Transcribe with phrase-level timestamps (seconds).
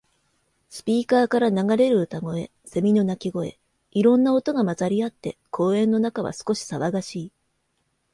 [0.67, 3.59] スピーカーから流れる歌声、セミの鳴き声。
[3.91, 7.31] いろんな音が混ざり合って、公園の中は少し騒がしい。